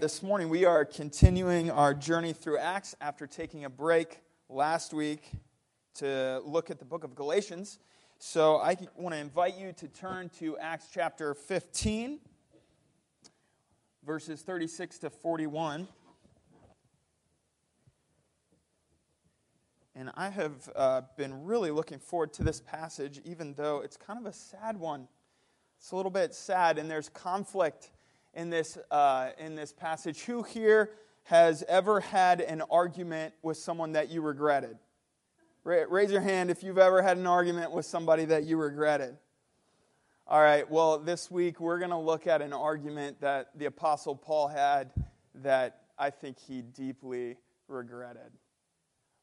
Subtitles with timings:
[0.00, 5.28] This morning, we are continuing our journey through Acts after taking a break last week
[5.96, 7.80] to look at the book of Galatians.
[8.20, 12.20] So, I want to invite you to turn to Acts chapter 15,
[14.06, 15.88] verses 36 to 41.
[19.96, 24.20] And I have uh, been really looking forward to this passage, even though it's kind
[24.20, 25.08] of a sad one.
[25.76, 27.90] It's a little bit sad, and there's conflict
[28.38, 30.22] in this, uh, in this passage.
[30.22, 30.92] Who here
[31.24, 34.78] has ever had an argument with someone that you regretted?
[35.64, 39.16] Raise your hand if you've ever had an argument with somebody that you regretted.
[40.26, 44.14] All right, well, this week we're going to look at an argument that the Apostle
[44.14, 44.92] Paul had
[45.42, 48.30] that I think he deeply regretted.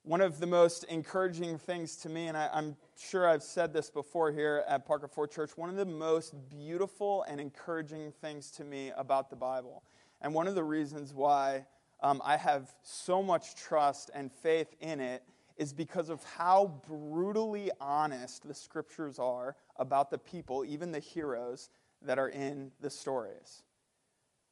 [0.06, 3.90] One of the most encouraging things to me, and I, am sure I've said this
[3.90, 8.64] before here at Parker Ford Church, one of the most beautiful and encouraging things to
[8.64, 9.82] me about the Bible,
[10.22, 11.66] and one of the reasons why
[12.04, 15.24] um, I have so much trust and faith in it,
[15.58, 21.72] is because of how brutally honest the scriptures are about the people, even the heroes
[22.04, 23.64] that are in the stories.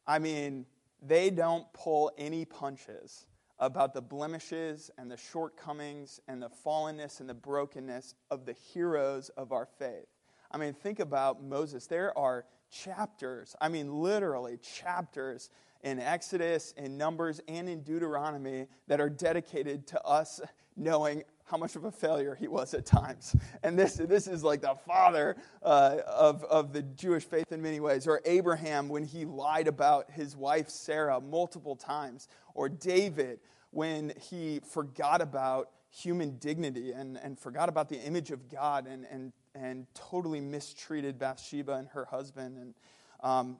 [0.07, 0.65] I mean,
[0.99, 3.27] they don't pull any punches
[3.59, 9.29] about the blemishes and the shortcomings and the fallenness and the brokenness of the heroes
[9.29, 10.07] of our faith.
[10.51, 11.87] I mean, think about Moses.
[11.87, 15.49] There are chapters, I mean, literally chapters
[15.83, 20.41] in Exodus, in Numbers, and in Deuteronomy that are dedicated to us
[20.75, 23.35] knowing how much of a failure he was at times.
[23.63, 27.79] And this, this is like the father uh, of, of the Jewish faith in many
[27.79, 28.07] ways.
[28.07, 32.27] Or Abraham when he lied about his wife Sarah multiple times.
[32.53, 33.39] Or David
[33.71, 39.05] when he forgot about human dignity and, and forgot about the image of God and,
[39.11, 42.57] and, and totally mistreated Bathsheba and her husband.
[42.57, 42.73] And,
[43.21, 43.57] um,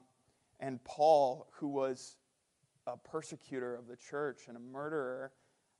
[0.58, 2.16] and Paul, who was
[2.86, 5.32] a persecutor of the church and a murderer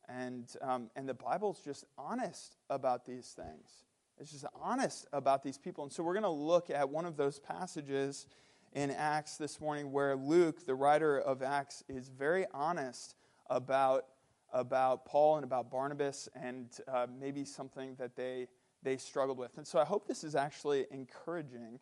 [0.08, 3.84] and, um, and the Bible's just honest about these things.
[4.20, 5.84] It's just honest about these people.
[5.84, 8.26] And so we're going to look at one of those passages
[8.72, 13.16] in Acts this morning where Luke, the writer of Acts, is very honest
[13.50, 14.06] about,
[14.52, 18.46] about Paul and about Barnabas and uh, maybe something that they,
[18.82, 19.56] they struggled with.
[19.58, 21.80] And so I hope this is actually encouraging,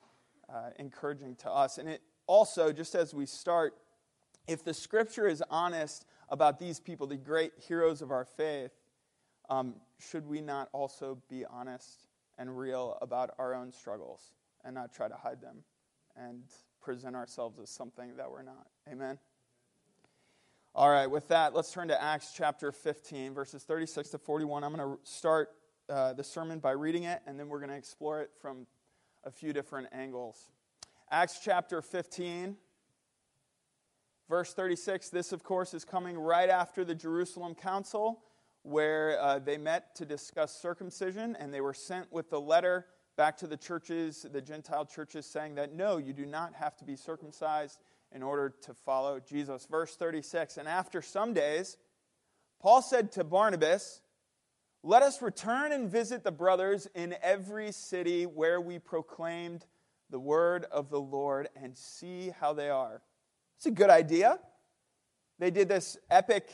[0.53, 1.79] uh, encouraging to us.
[1.79, 3.75] And it also, just as we start,
[4.47, 8.73] if the scripture is honest about these people, the great heroes of our faith,
[9.51, 12.07] um, should we not also be honest
[12.39, 14.33] and real about our own struggles
[14.65, 15.59] and not try to hide them
[16.17, 16.43] and
[16.81, 18.67] present ourselves as something that we're not?
[18.91, 19.19] Amen?
[20.75, 24.65] All right, with that, let's turn to Acts chapter 15, verses 36 to 41.
[24.65, 25.51] I'm going to start
[25.91, 28.67] uh, the sermon by reading it, and then we're going to explore it from
[29.23, 30.51] a few different angles.
[31.11, 32.57] Acts chapter 15,
[34.33, 38.23] Verse 36 this, of course, is coming right after the Jerusalem Council,
[38.63, 42.87] where uh, they met to discuss circumcision, and they were sent with the letter
[43.19, 46.85] back to the churches, the Gentile churches, saying that no, you do not have to
[46.87, 47.79] be circumcised
[48.11, 49.67] in order to follow Jesus.
[49.71, 51.77] Verse 36 And after some days,
[52.59, 54.01] Paul said to Barnabas,
[54.83, 59.67] Let us return and visit the brothers in every city where we proclaimed
[60.09, 63.03] the word of the Lord and see how they are.
[63.63, 64.41] It's a good idea.
[65.39, 66.51] They did this epic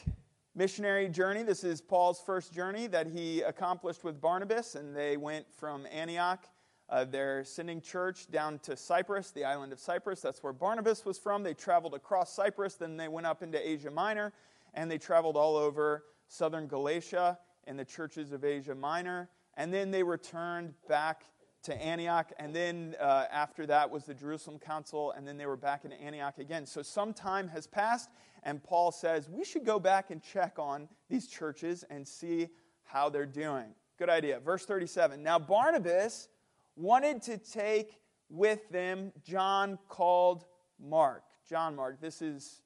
[0.55, 1.43] missionary journey.
[1.43, 6.45] This is Paul's first journey that he accomplished with Barnabas, and they went from Antioch,
[6.91, 10.21] uh, their sending church, down to Cyprus, the island of Cyprus.
[10.21, 11.43] That's where Barnabas was from.
[11.43, 14.35] They traveled across Cyprus, then they went up into Asia Minor,
[14.75, 19.31] and they traveled all over southern Galatia and the churches of Asia Minor.
[19.57, 21.23] And then they returned back
[21.69, 25.55] to Antioch, and then uh, after that was the Jerusalem Council, and then they were
[25.55, 26.65] back in Antioch again.
[26.65, 28.09] So some time has passed,
[28.43, 32.49] and Paul says we should go back and check on these churches and see
[32.85, 33.67] how they're doing.
[33.99, 34.41] Good idea.
[34.41, 35.23] Verse 37.
[35.23, 36.29] Now Barnabas
[36.75, 37.99] wanted to take
[38.31, 40.47] with them John called
[40.81, 41.25] Mark.
[41.47, 42.01] John Mark.
[42.01, 42.63] This is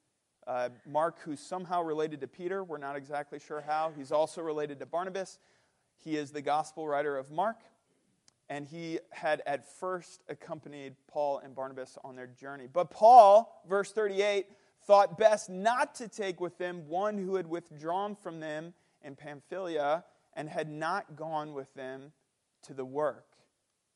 [0.47, 2.63] uh, Mark, who's somehow related to Peter.
[2.63, 3.91] We're not exactly sure how.
[3.97, 5.39] He's also related to Barnabas.
[5.97, 7.57] He is the gospel writer of Mark
[8.53, 12.67] and he had at first accompanied Paul and Barnabas on their journey.
[12.71, 14.45] But Paul, verse 38,
[14.85, 20.03] thought best not to take with them one who had withdrawn from them in Pamphylia
[20.35, 22.11] and had not gone with them
[22.61, 23.25] to the work.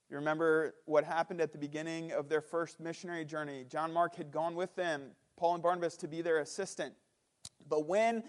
[0.10, 3.64] You remember what happened at the beginning of their first missionary journey?
[3.70, 6.96] John Mark had gone with them, Paul and Barnabas, to be their assistant.
[7.70, 8.24] But when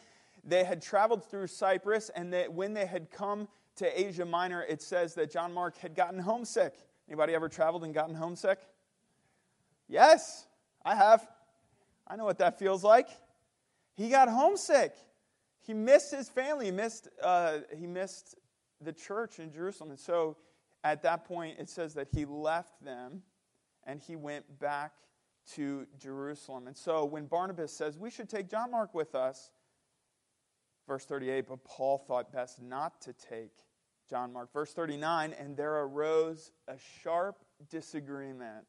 [0.44, 3.48] they had traveled through Cyprus and they, when they had come
[3.78, 6.75] to Asia Minor, it says that John Mark had gotten homesick.
[7.08, 8.58] Anybody ever traveled and gotten homesick?
[9.88, 10.46] Yes,
[10.84, 11.26] I have.
[12.06, 13.08] I know what that feels like.
[13.96, 14.94] he got homesick.
[15.60, 16.66] He missed his family.
[16.66, 18.36] He missed, uh, he missed
[18.80, 19.90] the church in Jerusalem.
[19.90, 20.36] And so
[20.84, 23.22] at that point, it says that he left them
[23.84, 24.92] and he went back
[25.54, 26.66] to Jerusalem.
[26.66, 29.50] And so when Barnabas says, We should take John Mark with us,
[30.86, 33.52] verse 38, but Paul thought best not to take
[34.08, 34.52] John Mark.
[34.52, 37.37] Verse 39, and there arose a sharp
[37.69, 38.64] disagreement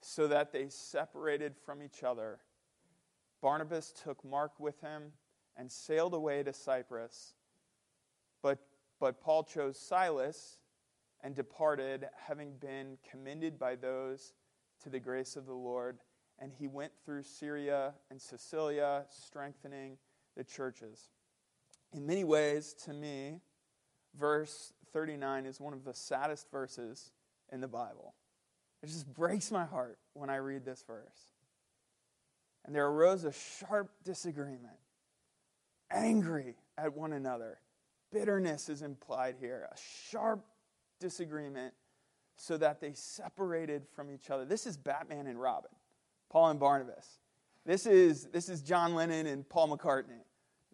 [0.00, 2.38] so that they separated from each other.
[3.42, 5.12] Barnabas took Mark with him
[5.56, 7.34] and sailed away to Cyprus.
[8.42, 8.58] But,
[9.00, 10.58] but Paul chose Silas
[11.22, 14.34] and departed, having been commended by those
[14.82, 15.98] to the grace of the Lord.
[16.38, 19.96] And he went through Syria and Cilicia, strengthening
[20.36, 21.08] the churches.
[21.92, 23.40] In many ways, to me,
[24.18, 27.12] verse 39 is one of the saddest verses
[27.52, 28.14] in the Bible.
[28.82, 31.32] It just breaks my heart when I read this verse.
[32.64, 34.78] And there arose a sharp disagreement,
[35.90, 37.58] angry at one another.
[38.12, 39.76] Bitterness is implied here, a
[40.10, 40.44] sharp
[41.00, 41.74] disagreement
[42.36, 44.44] so that they separated from each other.
[44.44, 45.70] This is Batman and Robin,
[46.30, 47.20] Paul and Barnabas.
[47.64, 50.22] This is, this is John Lennon and Paul McCartney.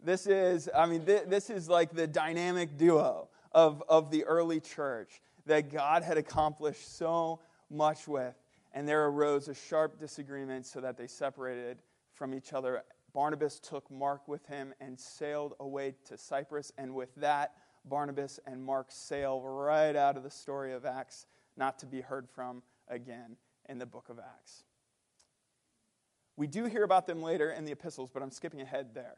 [0.05, 4.60] This is, I mean, th- this is like the dynamic duo of, of the early
[4.60, 7.40] church that God had accomplished so
[7.70, 8.34] much with.
[8.72, 11.78] And there arose a sharp disagreement so that they separated
[12.14, 12.82] from each other.
[13.12, 16.72] Barnabas took Mark with him and sailed away to Cyprus.
[16.78, 17.54] And with that,
[17.84, 21.26] Barnabas and Mark sail right out of the story of Acts,
[21.56, 23.37] not to be heard from again
[23.69, 24.64] in the book of Acts.
[26.37, 29.16] We do hear about them later in the epistles, but I'm skipping ahead there.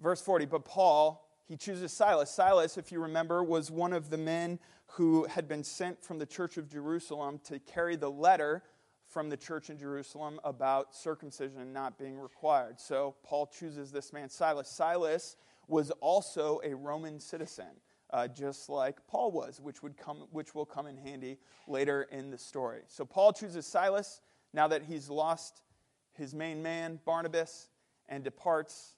[0.00, 2.30] Verse 40 But Paul, he chooses Silas.
[2.30, 6.24] Silas, if you remember, was one of the men who had been sent from the
[6.24, 8.62] church of Jerusalem to carry the letter
[9.08, 12.78] from the church in Jerusalem about circumcision not being required.
[12.78, 14.68] So Paul chooses this man, Silas.
[14.68, 15.34] Silas
[15.66, 17.80] was also a Roman citizen.
[18.10, 21.36] Uh, just like Paul was, which, would come, which will come in handy
[21.66, 22.82] later in the story.
[22.86, 24.20] So Paul chooses Silas
[24.52, 25.62] now that he's lost
[26.12, 27.70] his main man, Barnabas,
[28.08, 28.94] and departs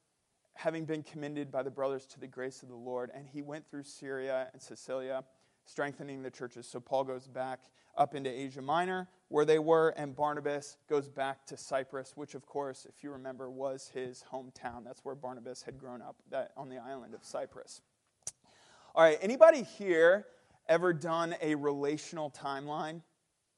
[0.55, 3.11] having been commended by the brothers to the grace of the Lord.
[3.15, 5.25] And he went through Syria and Cilicia,
[5.65, 6.67] strengthening the churches.
[6.67, 7.61] So Paul goes back
[7.97, 12.47] up into Asia Minor, where they were, and Barnabas goes back to Cyprus, which, of
[12.47, 14.85] course, if you remember, was his hometown.
[14.85, 17.83] That's where Barnabas had grown up, that, on the island of Cyprus.
[18.95, 20.27] All right, anybody here
[20.69, 23.03] ever done a relational timeline?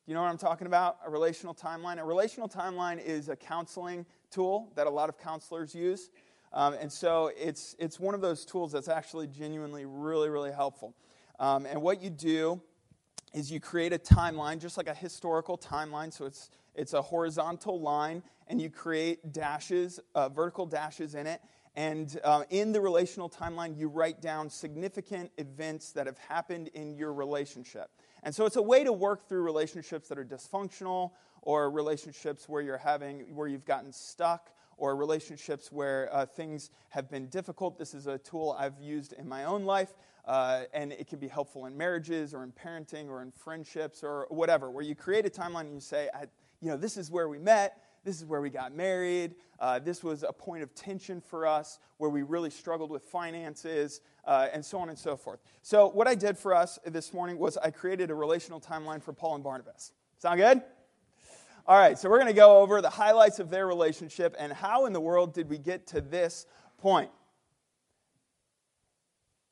[0.06, 0.98] You know what I'm talking about?
[1.06, 1.98] A relational timeline?
[1.98, 6.10] A relational timeline is a counseling tool that a lot of counselors use.
[6.54, 10.94] Um, and so it's, it's one of those tools that's actually genuinely really, really helpful.
[11.40, 12.62] Um, and what you do
[13.34, 16.12] is you create a timeline, just like a historical timeline.
[16.12, 21.40] So it's, it's a horizontal line, and you create dashes, uh, vertical dashes in it.
[21.74, 26.94] And uh, in the relational timeline, you write down significant events that have happened in
[26.94, 27.90] your relationship.
[28.22, 31.10] And so it's a way to work through relationships that are dysfunctional
[31.42, 37.10] or relationships where you're having where you've gotten stuck or relationships where uh, things have
[37.10, 37.78] been difficult.
[37.78, 39.94] This is a tool I've used in my own life,
[40.24, 44.26] uh, and it can be helpful in marriages or in parenting or in friendships or
[44.30, 46.08] whatever, where you create a timeline and you say,
[46.60, 47.80] you know, this is where we met.
[48.04, 49.34] This is where we got married.
[49.58, 54.02] Uh, this was a point of tension for us where we really struggled with finances,
[54.26, 55.40] uh, and so on and so forth.
[55.62, 59.12] So, what I did for us this morning was I created a relational timeline for
[59.12, 59.92] Paul and Barnabas.
[60.18, 60.62] Sound good?
[61.66, 64.84] All right, so we're going to go over the highlights of their relationship and how
[64.84, 66.44] in the world did we get to this
[66.76, 67.08] point.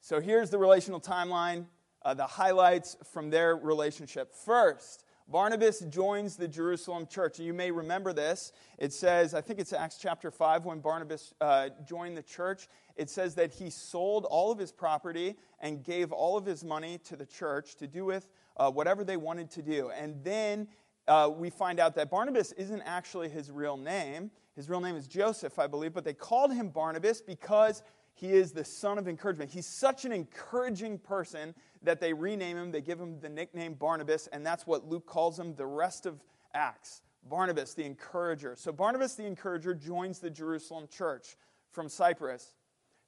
[0.02, 1.64] So here's the relational timeline,
[2.02, 4.30] uh, the highlights from their relationship.
[4.34, 7.38] First, Barnabas joins the Jerusalem church.
[7.38, 8.52] You may remember this.
[8.76, 13.08] It says, I think it's Acts chapter 5, when Barnabas uh, joined the church, it
[13.08, 17.16] says that he sold all of his property and gave all of his money to
[17.16, 18.28] the church to do with
[18.58, 19.90] uh, whatever they wanted to do.
[19.90, 20.68] And then
[21.08, 24.30] uh, we find out that Barnabas isn't actually his real name.
[24.54, 27.82] His real name is Joseph, I believe, but they called him Barnabas because
[28.14, 29.50] he is the son of encouragement.
[29.50, 32.70] He's such an encouraging person that they rename him.
[32.70, 36.22] They give him the nickname Barnabas, and that's what Luke calls him the rest of
[36.54, 37.02] Acts.
[37.28, 38.54] Barnabas, the encourager.
[38.56, 41.36] So, Barnabas, the encourager, joins the Jerusalem church
[41.70, 42.54] from Cyprus.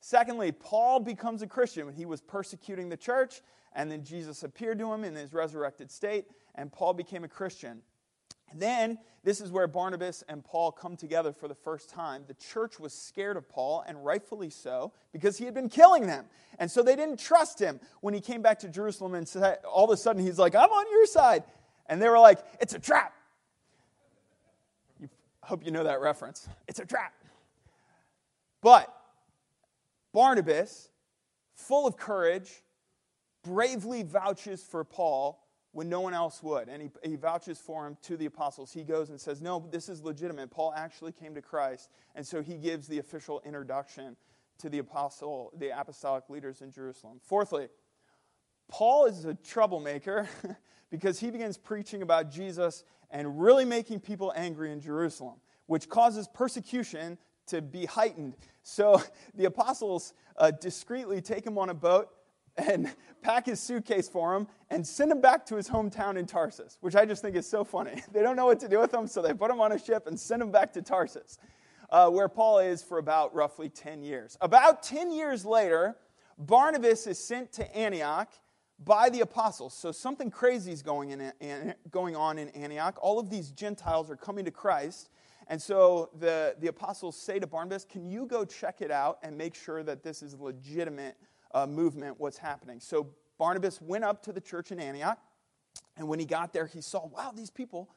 [0.01, 3.41] Secondly, Paul becomes a Christian when he was persecuting the church,
[3.75, 7.83] and then Jesus appeared to him in his resurrected state, and Paul became a Christian.
[8.55, 12.25] Then, this is where Barnabas and Paul come together for the first time.
[12.29, 16.27] The church was scared of Paul, and rightfully so, because he had been killing them.
[16.59, 19.85] And so they didn't trust him when he came back to Jerusalem and said, all
[19.85, 21.43] of a sudden he's like, I'm on your side.
[21.87, 23.13] And they were like, It's a trap.
[25.03, 26.49] I hope you know that reference.
[26.69, 27.13] It's a trap.
[28.63, 28.95] But
[30.13, 30.89] Barnabas,
[31.55, 32.63] full of courage,
[33.43, 35.44] bravely vouches for Paul
[35.75, 36.69] when no one else would.
[36.69, 38.73] And he, he vouches for him to the apostles.
[38.73, 40.51] He goes and says, No, this is legitimate.
[40.51, 41.91] Paul actually came to Christ.
[42.15, 44.17] And so he gives the official introduction
[44.59, 47.21] to the apostle, the apostolic leaders in Jerusalem.
[47.25, 47.69] Fourthly,
[48.69, 50.29] Paul is a troublemaker
[50.91, 56.29] because he begins preaching about Jesus and really making people angry in Jerusalem, which causes
[56.33, 58.37] persecution to be heightened.
[58.63, 59.03] So
[59.35, 62.11] the apostles uh, discreetly take him on a boat
[62.57, 62.93] and
[63.23, 66.95] pack his suitcase for him and send him back to his hometown in Tarsus, which
[66.95, 68.03] I just think is so funny.
[68.13, 70.07] They don't know what to do with him, so they put him on a ship
[70.07, 71.39] and send him back to Tarsus,
[71.91, 74.37] uh, where Paul is for about roughly 10 years.
[74.41, 75.97] About 10 years later,
[76.39, 78.33] Barnabas is sent to Antioch
[78.83, 79.75] by the apostles.
[79.75, 82.99] So something crazy is going, in, going on in Antioch.
[83.01, 85.11] All of these Gentiles are coming to Christ.
[85.47, 89.37] And so the, the apostles say to Barnabas, Can you go check it out and
[89.37, 91.17] make sure that this is legitimate
[91.55, 92.81] uh, movement, what's happening?
[92.81, 93.09] So
[93.39, 95.19] Barnabas went up to the church in Antioch.
[95.97, 97.89] And when he got there, he saw, wow, these people,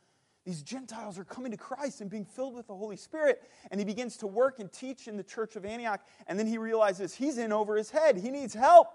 [0.46, 3.42] these Gentiles are coming to Christ and being filled with the Holy Spirit.
[3.72, 6.02] And he begins to work and teach in the church of Antioch.
[6.28, 8.18] And then he realizes he's in over his head.
[8.18, 8.88] He needs help.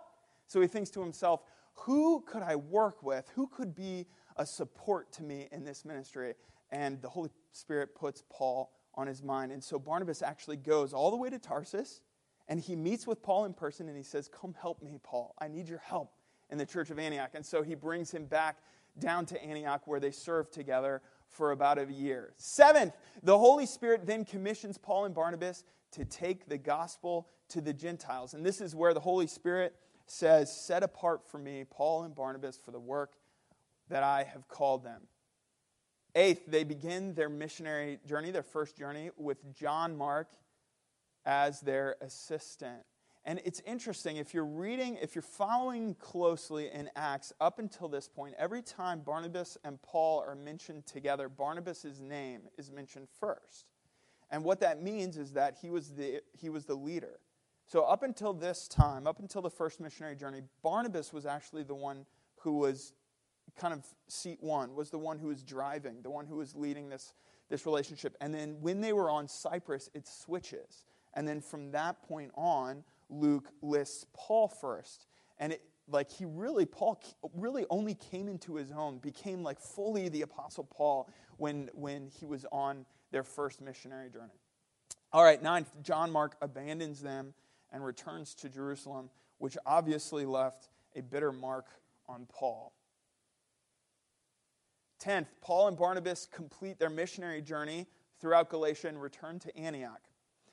[0.47, 1.43] So he thinks to himself,
[1.75, 3.31] who could I work with?
[3.35, 6.35] Who could be a support to me in this ministry?
[6.71, 9.53] And the Holy Spirit puts Paul on his mind.
[9.53, 12.03] And so Barnabas actually goes all the way to Tarsus
[12.49, 15.35] and he meets with Paul in person and he says, Come help me, Paul.
[15.39, 16.13] I need your help
[16.51, 17.31] in the church of Antioch.
[17.35, 18.59] And so he brings him back
[18.99, 22.35] down to Antioch where they serve together for about a year.
[22.37, 27.73] Seventh, the Holy Spirit then commissions Paul and Barnabas to take the gospel to the
[27.73, 28.35] Gentiles.
[28.35, 29.75] And this is where the Holy Spirit
[30.07, 33.13] says, Set apart for me Paul and Barnabas for the work
[33.89, 35.03] that I have called them.
[36.15, 40.29] Eighth, they begin their missionary journey, their first journey, with John Mark
[41.25, 42.83] as their assistant.
[43.25, 48.09] And it's interesting, if you're reading, if you're following closely in Acts up until this
[48.09, 53.67] point, every time Barnabas and Paul are mentioned together, Barnabas' name is mentioned first.
[54.31, 57.21] And what that means is that he was the, he was the leader.
[57.67, 61.75] So, up until this time, up until the first missionary journey, Barnabas was actually the
[61.75, 62.07] one
[62.41, 62.93] who was
[63.57, 66.89] kind of seat one, was the one who was driving, the one who was leading
[66.89, 67.15] this,
[67.49, 68.17] this relationship.
[68.21, 70.87] And then when they were on Cyprus, it switches.
[71.15, 75.07] And then from that point on, Luke lists Paul first.
[75.39, 77.03] And it, like he really, Paul
[77.35, 82.27] really only came into his own, became like fully the Apostle Paul when, when he
[82.27, 84.39] was on their first missionary journey.
[85.13, 87.35] All right, ninth, John Mark abandons them
[87.71, 91.67] and returns to Jerusalem, which obviously left a bitter mark
[92.09, 92.73] on Paul.
[94.99, 97.87] Tenth, Paul and Barnabas complete their missionary journey
[98.21, 100.01] throughout Galatia and return to Antioch.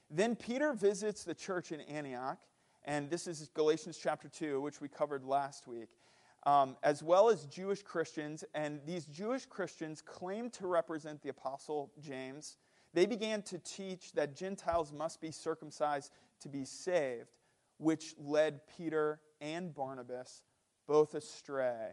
[0.10, 2.40] Then Peter visits the church in Antioch,
[2.84, 5.90] and this is Galatians chapter 2, which we covered last week,
[6.48, 8.44] um, as well as Jewish Christians.
[8.56, 12.58] And these Jewish Christians claim to represent the Apostle James.
[12.94, 16.12] They began to teach that Gentiles must be circumcised
[16.42, 17.30] to be saved,
[17.78, 20.42] which led Peter and Barnabas
[20.88, 21.92] both astray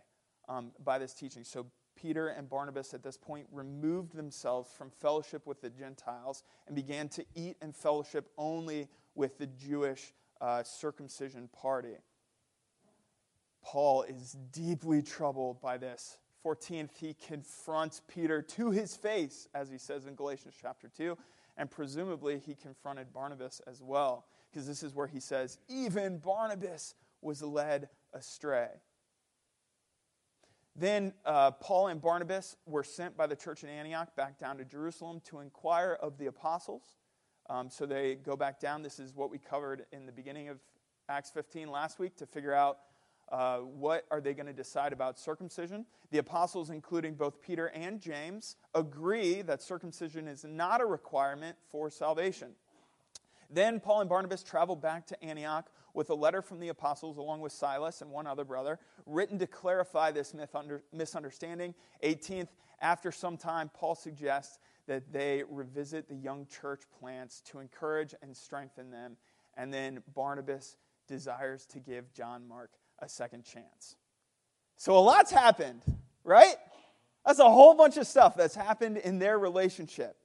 [0.48, 1.44] um, by this teaching.
[1.44, 6.76] So Peter and Barnabas at this point removed themselves from fellowship with the Gentiles and
[6.76, 11.96] began to eat and fellowship only with the Jewish uh, circumcision party.
[13.62, 16.18] Paul is deeply troubled by this.
[16.44, 21.18] 14th, he confronts Peter to his face, as he says in Galatians chapter 2,
[21.56, 26.94] and presumably he confronted Barnabas as well, because this is where he says, Even Barnabas
[27.22, 28.68] was led astray.
[30.78, 34.64] Then uh, Paul and Barnabas were sent by the church in Antioch back down to
[34.64, 36.82] Jerusalem to inquire of the apostles.
[37.48, 38.82] Um, so they go back down.
[38.82, 40.58] This is what we covered in the beginning of
[41.08, 42.78] Acts 15 last week to figure out
[43.32, 45.86] uh, what are they going to decide about circumcision.
[46.10, 51.88] The apostles, including both Peter and James, agree that circumcision is not a requirement for
[51.90, 52.50] salvation.
[53.50, 57.40] Then Paul and Barnabas traveled back to Antioch with a letter from the apostles, along
[57.40, 60.34] with Silas and one other brother, written to clarify this
[60.92, 61.74] misunderstanding.
[62.04, 62.48] 18th,
[62.80, 68.36] after some time, Paul suggests that they revisit the young church plants to encourage and
[68.36, 69.16] strengthen them.
[69.56, 70.76] And then Barnabas
[71.08, 73.96] desires to give John Mark a second chance.
[74.76, 75.80] So a lot's happened,
[76.24, 76.56] right?
[77.24, 80.16] That's a whole bunch of stuff that's happened in their relationship.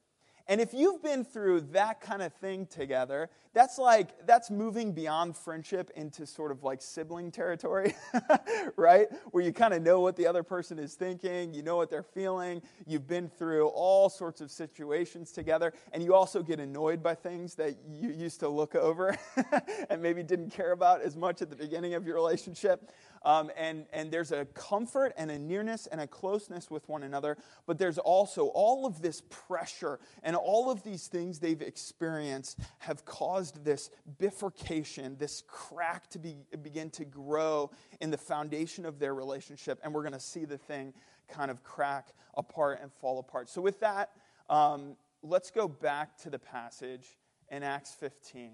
[0.47, 5.35] And if you've been through that kind of thing together, that's like, that's moving beyond
[5.35, 7.93] friendship into sort of like sibling territory,
[8.77, 9.07] right?
[9.31, 12.03] Where you kind of know what the other person is thinking, you know what they're
[12.03, 17.15] feeling, you've been through all sorts of situations together, and you also get annoyed by
[17.15, 19.17] things that you used to look over
[19.89, 22.91] and maybe didn't care about as much at the beginning of your relationship.
[23.23, 27.37] Um, and, and there's a comfort and a nearness and a closeness with one another,
[27.67, 33.05] but there's also all of this pressure and all of these things they've experienced have
[33.05, 39.13] caused this bifurcation, this crack to be, begin to grow in the foundation of their
[39.13, 39.79] relationship.
[39.83, 40.93] And we're going to see the thing
[41.27, 43.49] kind of crack apart and fall apart.
[43.49, 44.11] So, with that,
[44.49, 47.17] um, let's go back to the passage
[47.49, 48.51] in Acts 15.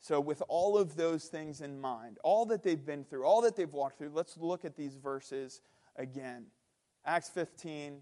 [0.00, 3.56] So, with all of those things in mind, all that they've been through, all that
[3.56, 5.60] they've walked through, let's look at these verses
[5.96, 6.46] again.
[7.04, 8.00] Acts 15,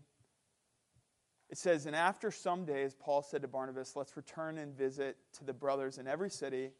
[1.49, 5.45] it says, And after some days, Paul said to Barnabas, Let's return and visit to
[5.45, 6.73] the brothers in every city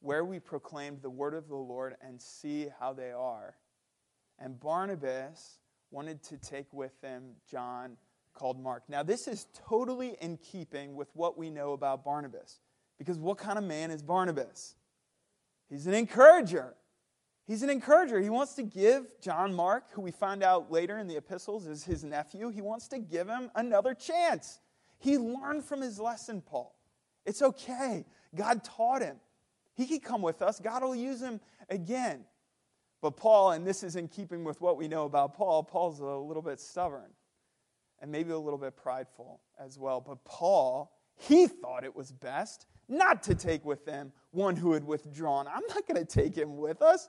[0.00, 3.54] where we proclaimed the word of the Lord and see how they are.
[4.38, 5.58] And Barnabas
[5.90, 7.96] wanted to take with them John
[8.34, 8.84] called Mark.
[8.88, 12.60] Now, this is totally in keeping with what we know about Barnabas.
[12.98, 14.74] Because what kind of man is Barnabas?
[15.68, 16.74] He's an encourager.
[17.46, 18.20] He's an encourager.
[18.20, 21.84] He wants to give John Mark, who we find out later in the epistles is
[21.84, 24.60] his nephew, he wants to give him another chance.
[24.98, 26.74] He learned from his lesson, Paul.
[27.24, 28.04] It's okay.
[28.34, 29.16] God taught him.
[29.74, 31.40] He could come with us, God will use him
[31.70, 32.24] again.
[33.00, 36.04] But Paul, and this is in keeping with what we know about Paul, Paul's a
[36.04, 37.12] little bit stubborn
[38.00, 40.00] and maybe a little bit prideful as well.
[40.00, 44.84] But Paul, he thought it was best not to take with them one who had
[44.84, 45.46] withdrawn.
[45.46, 47.08] I'm not going to take him with us.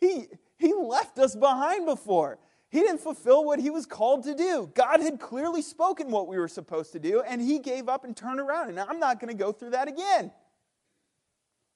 [0.00, 0.26] He,
[0.58, 2.38] he left us behind before.
[2.70, 4.70] He didn't fulfill what he was called to do.
[4.74, 8.16] God had clearly spoken what we were supposed to do, and he gave up and
[8.16, 8.70] turned around.
[8.70, 10.32] And I'm not going to go through that again.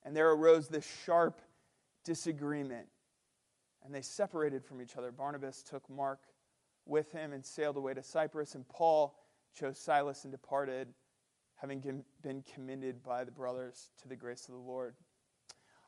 [0.04, 1.40] And there arose this sharp
[2.04, 2.88] disagreement.
[3.85, 5.12] And they separated from each other.
[5.12, 6.20] Barnabas took Mark
[6.85, 9.16] with him and sailed away to Cyprus, and Paul
[9.54, 10.88] chose Silas and departed
[11.60, 14.94] having been commended by the brothers to the grace of the Lord.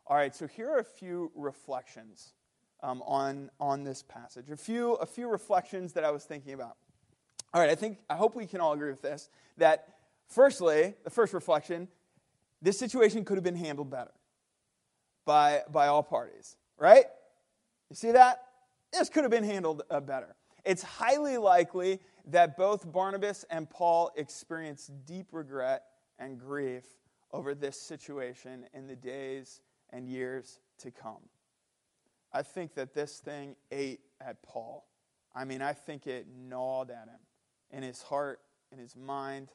[0.07, 2.33] All right, so here are a few reflections
[2.83, 4.51] um, on, on this passage.
[4.51, 6.77] A few, a few reflections that I was thinking about.
[7.55, 9.29] All right, I think, I hope we can all agree with this
[9.59, 9.89] that
[10.29, 11.89] firstly, the first reflection,
[12.63, 14.13] this situation could have been handled better
[15.25, 17.05] by, by all parties, right?
[17.89, 18.43] You see that?
[18.93, 20.35] This could have been handled uh, better.
[20.65, 25.85] It's highly likely that both Barnabas and Paul experienced deep regret
[26.19, 26.85] and grief
[27.33, 31.29] over this situation in the days and years to come.
[32.33, 34.87] I think that this thing ate at Paul.
[35.35, 37.21] I mean, I think it gnawed at him
[37.71, 38.41] in his heart,
[38.73, 39.51] in his mind.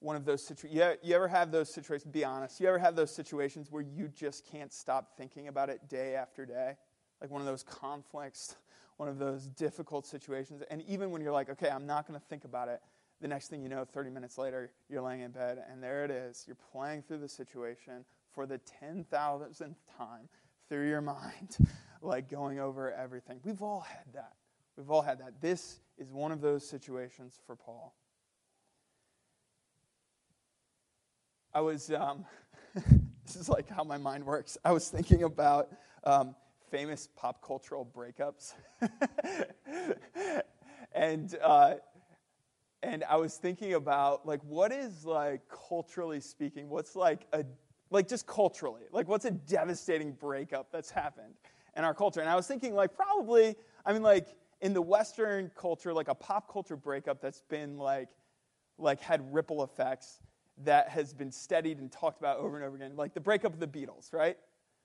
[0.00, 2.94] One of those situations, you, you ever have those situations, be honest, you ever have
[2.94, 6.76] those situations where you just can't stop thinking about it day after day?
[7.20, 8.56] Like one of those conflicts
[8.98, 10.62] one of those difficult situations.
[10.70, 12.82] And even when you're like, okay, I'm not going to think about it,
[13.20, 16.10] the next thing you know, 30 minutes later, you're laying in bed, and there it
[16.10, 16.44] is.
[16.46, 20.28] You're playing through the situation for the 10,000th time
[20.68, 21.56] through your mind,
[22.02, 23.40] like going over everything.
[23.44, 24.34] We've all had that.
[24.76, 25.40] We've all had that.
[25.40, 27.94] This is one of those situations for Paul.
[31.54, 32.24] I was, um,
[32.74, 34.58] this is like how my mind works.
[34.64, 35.68] I was thinking about
[36.04, 36.34] um,
[36.70, 38.54] famous pop cultural breakups.
[40.92, 41.74] and uh,
[42.82, 47.44] and I was thinking about like what is like culturally speaking, what's like a
[47.90, 51.34] like just culturally, like what's a devastating breakup that's happened
[51.76, 52.20] in our culture?
[52.20, 54.28] And I was thinking like probably, I mean like
[54.60, 58.08] in the Western culture, like a pop culture breakup that's been like
[58.78, 60.20] like had ripple effects
[60.64, 63.60] that has been studied and talked about over and over again, like the breakup of
[63.60, 64.36] the Beatles, right?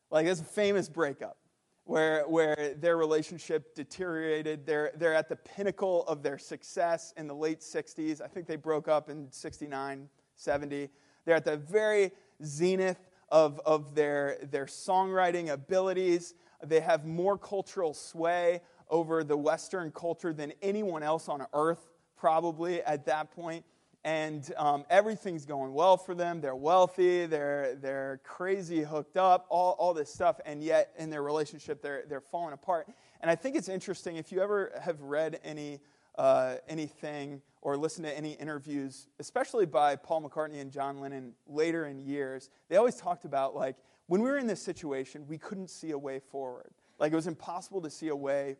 [0.09, 1.37] Like that's a famous breakup
[1.85, 4.65] where, where their relationship deteriorated.
[4.65, 8.21] They're, they're at the pinnacle of their success in the late 60s.
[8.21, 10.89] I think they broke up in 69, 70.
[11.25, 12.11] They're at the very
[12.43, 16.35] zenith of, of their, their songwriting abilities.
[16.63, 22.81] They have more cultural sway over the Western culture than anyone else on earth, probably
[22.83, 23.65] at that point
[24.05, 26.41] and um, everything's going well for them.
[26.41, 31.23] They're wealthy, they're, they're crazy hooked up, all, all this stuff, and yet in their
[31.23, 32.87] relationship, they're, they're falling apart.
[33.21, 35.79] And I think it's interesting if you ever have read any,
[36.17, 41.85] uh, anything or listened to any interviews, especially by Paul McCartney and John Lennon later
[41.85, 45.69] in years, they always talked about like when we were in this situation, we couldn't
[45.69, 46.71] see a way forward.
[46.99, 48.57] Like it was impossible to see a way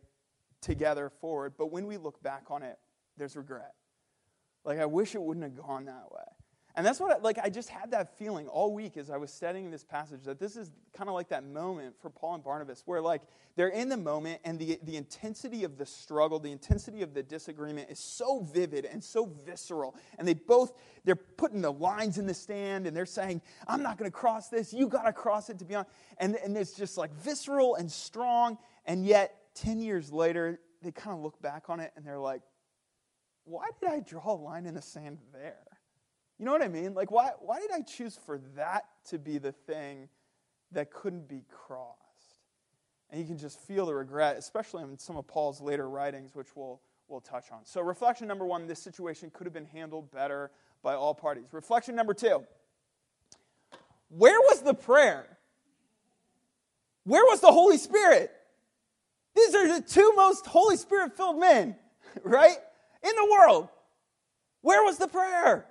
[0.62, 2.78] together forward, but when we look back on it,
[3.18, 3.74] there's regret
[4.64, 6.22] like, I wish it wouldn't have gone that way.
[6.76, 9.32] And that's what, I, like, I just had that feeling all week as I was
[9.32, 12.82] studying this passage that this is kind of like that moment for Paul and Barnabas
[12.84, 13.22] where, like,
[13.54, 17.22] they're in the moment and the, the intensity of the struggle, the intensity of the
[17.22, 19.94] disagreement is so vivid and so visceral.
[20.18, 20.72] And they both,
[21.04, 24.48] they're putting the lines in the stand and they're saying, I'm not going to cross
[24.48, 24.72] this.
[24.72, 25.86] You got to cross it to be on.
[26.18, 28.58] And, and it's just like visceral and strong.
[28.84, 32.42] And yet, 10 years later, they kind of look back on it and they're like,
[33.44, 35.56] why did I draw a line in the sand there?
[36.38, 36.94] You know what I mean?
[36.94, 40.08] Like, why, why did I choose for that to be the thing
[40.72, 42.00] that couldn't be crossed?
[43.10, 46.48] And you can just feel the regret, especially in some of Paul's later writings, which
[46.56, 47.64] we'll, we'll touch on.
[47.64, 50.50] So, reflection number one this situation could have been handled better
[50.82, 51.44] by all parties.
[51.52, 52.44] Reflection number two
[54.08, 55.26] where was the prayer?
[57.04, 58.30] Where was the Holy Spirit?
[59.34, 61.76] These are the two most Holy Spirit filled men,
[62.22, 62.56] right?
[63.04, 63.68] In the world.
[64.62, 65.66] Where was the prayer?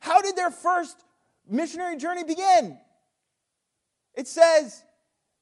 [0.00, 1.04] How did their first
[1.48, 2.76] missionary journey begin?
[4.14, 4.82] It says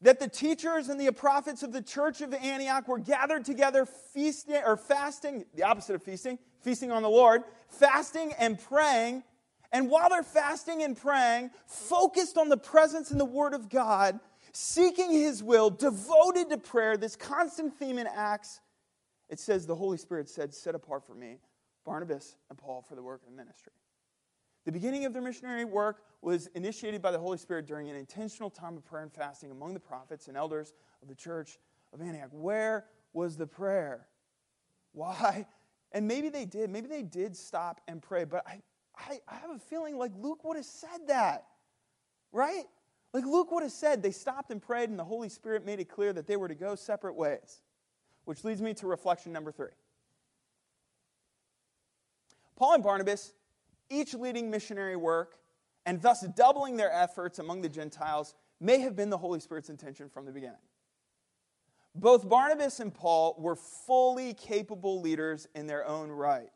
[0.02, 4.60] that the teachers and the prophets of the church of Antioch were gathered together feasting
[4.64, 9.22] or fasting, the opposite of feasting, feasting on the Lord, fasting and praying.
[9.72, 14.20] And while they're fasting and praying, focused on the presence and the word of God,
[14.52, 18.60] seeking his will, devoted to prayer, this constant theme in Acts,
[19.28, 21.38] it says the Holy Spirit said, Set apart for me
[21.84, 23.72] Barnabas and Paul for the work of ministry.
[24.64, 28.50] The beginning of their missionary work was initiated by the Holy Spirit during an intentional
[28.50, 31.58] time of prayer and fasting among the prophets and elders of the church
[31.92, 32.30] of Antioch.
[32.32, 34.08] Where was the prayer?
[34.92, 35.46] Why?
[35.92, 36.68] And maybe they did.
[36.68, 38.60] Maybe they did stop and pray, but I,
[38.96, 41.46] I, I have a feeling like Luke would have said that,
[42.32, 42.64] right?
[43.12, 45.88] Like Luke would have said they stopped and prayed, and the Holy Spirit made it
[45.88, 47.62] clear that they were to go separate ways.
[48.26, 49.70] Which leads me to reflection number three.
[52.56, 53.32] Paul and Barnabas
[53.88, 55.36] each leading missionary work,
[55.84, 60.08] and thus doubling their efforts among the Gentiles, may have been the Holy Spirit's intention
[60.08, 60.56] from the beginning.
[61.94, 66.50] Both Barnabas and Paul were fully capable leaders in their own right.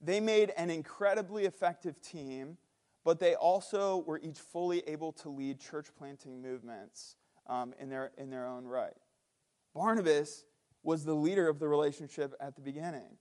[0.00, 2.56] They made an incredibly effective team,
[3.04, 8.12] but they also were each fully able to lead church planting movements um, in, their,
[8.16, 8.96] in their own right.
[9.74, 10.44] Barnabas
[10.82, 13.16] was the leader of the relationship at the beginning.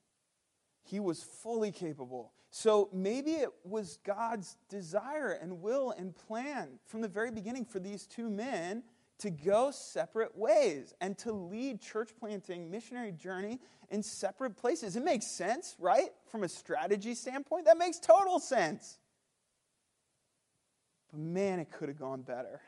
[0.83, 2.31] He was fully capable.
[2.51, 7.79] So maybe it was God's desire and will and plan from the very beginning for
[7.79, 8.83] these two men
[9.19, 14.95] to go separate ways and to lead church planting missionary journey in separate places.
[14.95, 16.09] It makes sense, right?
[16.31, 18.97] From a strategy standpoint, that makes total sense.
[21.11, 22.61] But man, it could have gone better.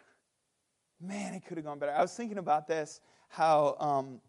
[1.00, 1.94] Man, it could have gone better.
[1.94, 4.22] I was thinking about this, how um,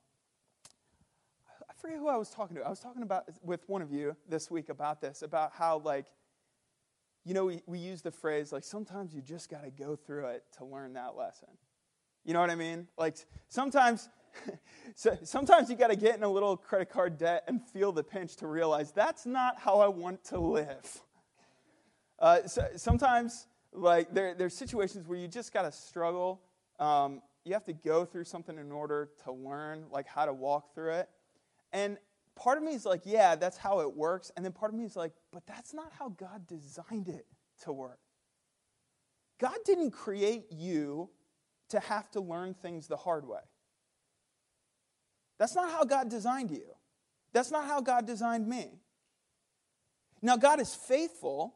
[1.82, 2.62] forget who I was talking to.
[2.62, 6.06] I was talking about with one of you this week about this, about how like,
[7.24, 10.26] you know, we, we use the phrase like sometimes you just got to go through
[10.26, 11.48] it to learn that lesson.
[12.24, 12.86] You know what I mean?
[12.96, 13.16] Like
[13.48, 14.08] sometimes,
[14.94, 18.04] so, sometimes you got to get in a little credit card debt and feel the
[18.04, 21.02] pinch to realize that's not how I want to live.
[22.20, 26.40] Uh, so, sometimes, like there, there's situations where you just got to struggle.
[26.78, 30.74] Um, you have to go through something in order to learn like how to walk
[30.74, 31.08] through it.
[31.72, 31.98] And
[32.36, 34.30] part of me is like, yeah, that's how it works.
[34.36, 37.26] And then part of me is like, but that's not how God designed it
[37.62, 37.98] to work.
[39.40, 41.10] God didn't create you
[41.70, 43.40] to have to learn things the hard way.
[45.38, 46.66] That's not how God designed you.
[47.32, 48.78] That's not how God designed me.
[50.20, 51.54] Now, God is faithful,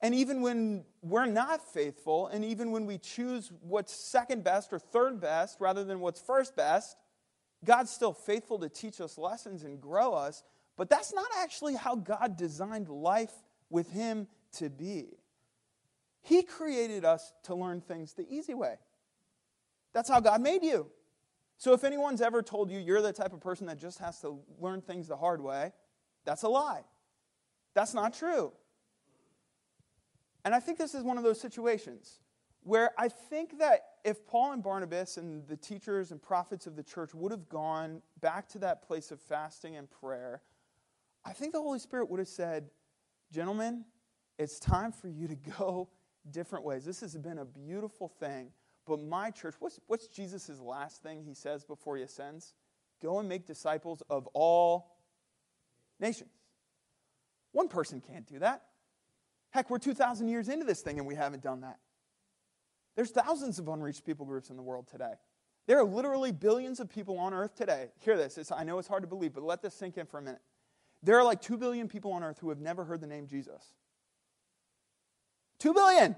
[0.00, 4.80] and even when we're not faithful, and even when we choose what's second best or
[4.80, 6.96] third best rather than what's first best,
[7.64, 10.42] God's still faithful to teach us lessons and grow us,
[10.76, 13.32] but that's not actually how God designed life
[13.68, 15.18] with Him to be.
[16.22, 18.76] He created us to learn things the easy way.
[19.92, 20.86] That's how God made you.
[21.58, 24.40] So if anyone's ever told you you're the type of person that just has to
[24.58, 25.72] learn things the hard way,
[26.24, 26.84] that's a lie.
[27.74, 28.52] That's not true.
[30.44, 32.20] And I think this is one of those situations
[32.62, 36.82] where I think that if Paul and Barnabas and the teachers and prophets of the
[36.82, 40.42] church would have gone back to that place of fasting and prayer,
[41.24, 42.70] I think the Holy Spirit would have said,
[43.32, 43.84] Gentlemen,
[44.38, 45.88] it's time for you to go
[46.30, 46.84] different ways.
[46.84, 48.50] This has been a beautiful thing.
[48.86, 52.54] But my church, what's, what's Jesus' last thing he says before he ascends?
[53.02, 54.96] Go and make disciples of all
[56.00, 56.30] nations.
[57.52, 58.62] One person can't do that.
[59.50, 61.78] Heck, we're 2,000 years into this thing and we haven't done that.
[63.00, 65.14] There's thousands of unreached people groups in the world today.
[65.66, 67.86] There are literally billions of people on earth today.
[68.00, 68.36] Hear this.
[68.36, 70.42] It's, I know it's hard to believe, but let this sink in for a minute.
[71.02, 73.72] There are like 2 billion people on earth who have never heard the name Jesus.
[75.58, 76.14] Two billion.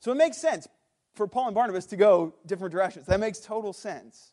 [0.00, 0.66] So it makes sense
[1.14, 3.04] for Paul and Barnabas to go different directions.
[3.04, 4.32] That makes total sense.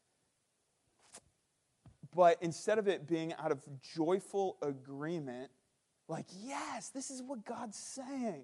[2.16, 5.52] But instead of it being out of joyful agreement,
[6.08, 8.44] like, yes, this is what God's saying,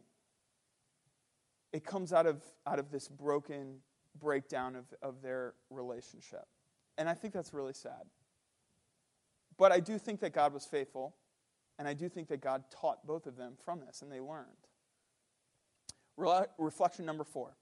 [1.73, 3.77] it comes out of, out of this broken
[4.19, 6.45] breakdown of, of their relationship.
[6.97, 8.03] And I think that's really sad.
[9.57, 11.15] But I do think that God was faithful,
[11.79, 14.45] and I do think that God taught both of them from this, and they learned.
[16.15, 17.55] Re- reflection number four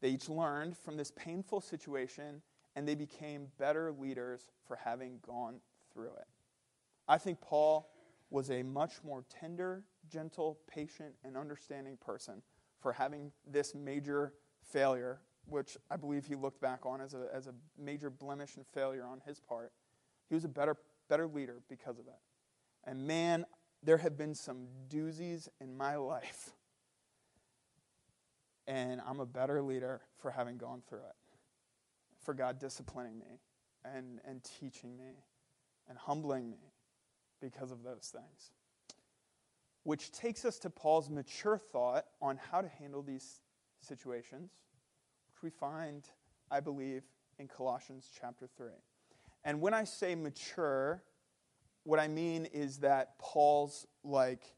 [0.00, 2.42] they each learned from this painful situation,
[2.76, 5.60] and they became better leaders for having gone
[5.92, 6.26] through it.
[7.08, 7.90] I think Paul
[8.28, 12.42] was a much more tender, gentle, patient, and understanding person
[12.84, 17.46] for having this major failure, which I believe he looked back on as a, as
[17.46, 19.72] a major blemish and failure on his part.
[20.28, 20.76] He was a better,
[21.08, 22.20] better leader because of it.
[22.84, 23.46] And man,
[23.82, 26.50] there have been some doozies in my life.
[28.66, 31.16] And I'm a better leader for having gone through it,
[32.20, 33.40] for God disciplining me
[33.82, 35.24] and, and teaching me
[35.88, 36.74] and humbling me
[37.40, 38.52] because of those things.
[39.84, 43.40] Which takes us to Paul's mature thought on how to handle these
[43.80, 44.50] situations,
[45.28, 46.04] which we find,
[46.50, 47.02] I believe,
[47.38, 48.68] in Colossians chapter 3.
[49.44, 51.02] And when I say mature,
[51.84, 54.54] what I mean is that Paul's like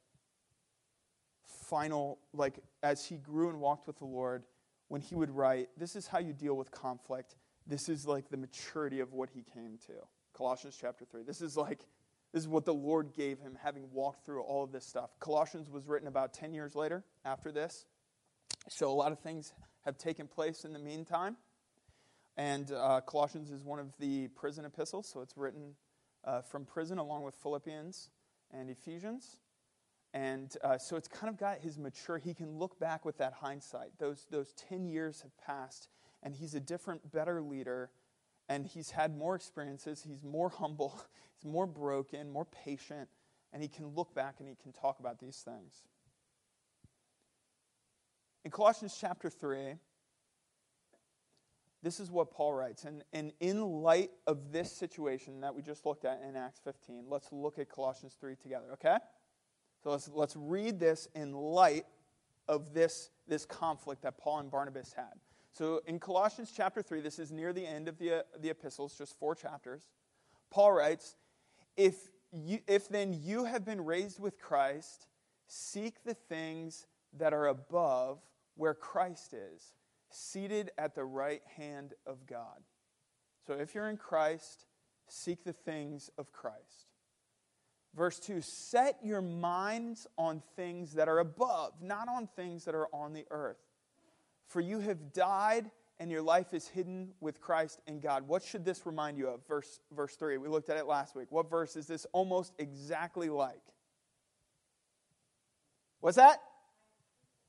[1.42, 4.44] final, like as he grew and walked with the Lord,
[4.88, 7.34] when he would write, this is how you deal with conflict.
[7.66, 9.94] This is like the maturity of what he came to.
[10.32, 11.24] Colossians chapter 3.
[11.24, 11.80] This is like,
[12.36, 15.08] this is what the Lord gave him having walked through all of this stuff.
[15.20, 17.86] Colossians was written about 10 years later after this.
[18.68, 19.54] So a lot of things
[19.86, 21.38] have taken place in the meantime.
[22.36, 25.76] And uh, Colossians is one of the prison epistles, so it's written
[26.26, 28.10] uh, from prison along with Philippians
[28.52, 29.38] and Ephesians.
[30.12, 33.32] And uh, so it's kind of got his mature, he can look back with that
[33.32, 33.98] hindsight.
[33.98, 35.88] Those, those 10 years have passed,
[36.22, 37.88] and he's a different, better leader,
[38.48, 40.02] and he's had more experiences.
[40.06, 41.00] He's more humble,
[41.34, 43.08] he's more broken, more patient,
[43.52, 45.82] and he can look back and he can talk about these things.
[48.44, 49.74] In Colossians chapter 3,
[51.82, 52.84] this is what Paul writes.
[52.84, 57.04] And, and in light of this situation that we just looked at in Acts 15,
[57.08, 58.96] let's look at Colossians 3 together, okay?
[59.82, 61.86] So let's, let's read this in light
[62.48, 65.14] of this, this conflict that Paul and Barnabas had.
[65.56, 68.94] So in Colossians chapter 3, this is near the end of the, uh, the epistles,
[68.98, 69.88] just four chapters.
[70.50, 71.16] Paul writes,
[71.78, 71.94] if,
[72.30, 75.08] you, if then you have been raised with Christ,
[75.48, 78.18] seek the things that are above
[78.56, 79.72] where Christ is
[80.10, 82.60] seated at the right hand of God.
[83.46, 84.66] So if you're in Christ,
[85.08, 86.90] seek the things of Christ.
[87.94, 92.88] Verse 2 Set your minds on things that are above, not on things that are
[92.92, 93.56] on the earth.
[94.46, 98.28] For you have died, and your life is hidden with Christ in God.
[98.28, 99.46] What should this remind you of?
[99.46, 100.38] Verse, verse 3.
[100.38, 101.26] We looked at it last week.
[101.30, 103.62] What verse is this almost exactly like?
[106.00, 106.40] What's that?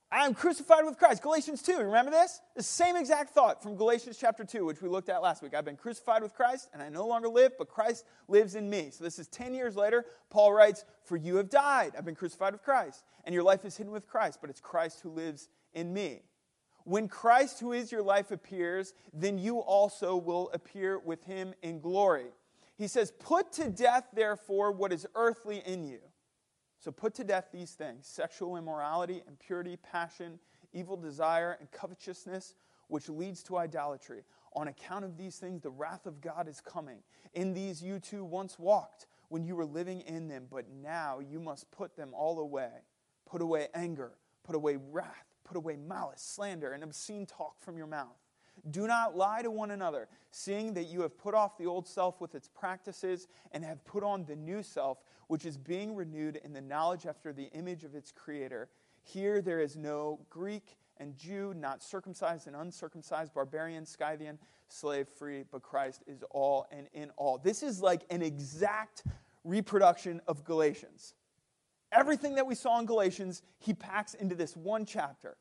[0.10, 1.22] I am crucified with Christ.
[1.22, 2.40] Galatians 2, remember this?
[2.56, 5.54] The same exact thought from Galatians chapter 2, which we looked at last week.
[5.54, 8.90] I've been crucified with Christ, and I no longer live, but Christ lives in me.
[8.92, 10.06] So this is 10 years later.
[10.30, 11.92] Paul writes, For you have died.
[11.98, 15.02] I've been crucified with Christ, and your life is hidden with Christ, but it's Christ
[15.02, 16.22] who lives in me.
[16.88, 21.82] When Christ, who is your life, appears, then you also will appear with him in
[21.82, 22.28] glory.
[22.78, 26.00] He says, Put to death, therefore, what is earthly in you
[26.80, 30.40] so put to death these things sexual immorality, impurity, passion,
[30.74, 32.56] evil desire, and covetousness,
[32.88, 34.24] which leads to idolatry.
[34.54, 37.00] On account of these things, the wrath of God is coming.
[37.34, 41.40] In these you too once walked when you were living in them, but now you
[41.40, 42.70] must put them all away.
[43.26, 47.88] Put away anger, put away wrath, put away malice, slander, and obscene talk from your
[47.88, 48.18] mouth.
[48.70, 52.20] Do not lie to one another, seeing that you have put off the old self
[52.20, 56.54] with its practices and have put on the new self, which is being renewed in
[56.54, 58.70] the knowledge after the image of its creator.
[59.04, 65.44] Here there is no Greek and Jew, not circumcised and uncircumcised, barbarian, Scythian, slave free,
[65.50, 67.38] but Christ is all and in all.
[67.38, 69.04] This is like an exact
[69.44, 71.14] reproduction of Galatians.
[71.92, 75.38] Everything that we saw in Galatians, he packs into this one chapter.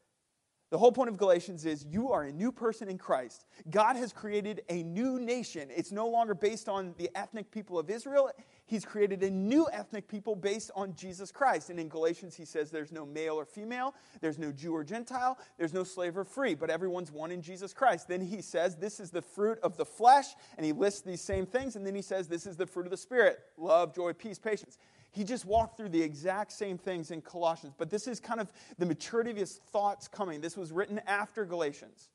[0.70, 3.46] The whole point of Galatians is you are a new person in Christ.
[3.70, 5.68] God has created a new nation.
[5.74, 8.32] It's no longer based on the ethnic people of Israel.
[8.64, 11.70] He's created a new ethnic people based on Jesus Christ.
[11.70, 15.38] And in Galatians, he says there's no male or female, there's no Jew or Gentile,
[15.56, 18.09] there's no slave or free, but everyone's one in Jesus Christ.
[18.09, 21.46] Then he says this is the fruit of the flesh, and he lists these same
[21.46, 21.76] things.
[21.76, 24.78] And then he says this is the fruit of the Spirit love, joy, peace, patience.
[25.16, 28.52] He just walked through the exact same things in Colossians, but this is kind of
[28.76, 30.42] the maturity of his thoughts coming.
[30.42, 32.11] This was written after Galatians.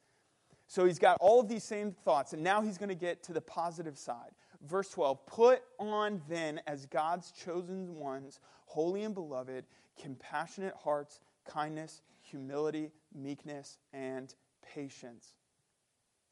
[0.67, 3.33] So he's got all of these same thoughts, and now he's going to get to
[3.33, 4.29] the positive side.
[4.67, 9.65] Verse 12 Put on then, as God's chosen ones, holy and beloved,
[9.99, 14.35] compassionate hearts, kindness, humility, meekness, and
[14.75, 15.33] patience.